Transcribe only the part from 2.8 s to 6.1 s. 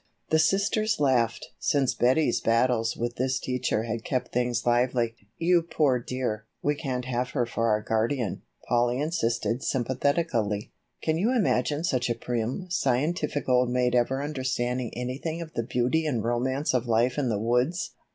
with this teacher had kept things lively. "You poor